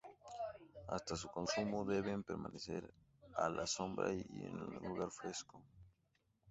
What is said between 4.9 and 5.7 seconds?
fresco.